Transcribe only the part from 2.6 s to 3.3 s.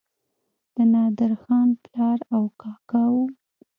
کاکا وو.